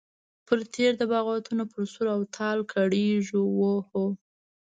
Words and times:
پر 0.45 0.59
تېر 0.73 0.91
د 0.97 1.03
بغاوتونو 1.11 1.63
پر 1.71 1.83
سور 1.91 2.07
او 2.15 2.21
تال 2.35 2.59
کرېږې 2.71 3.39
وهو. 3.59 4.05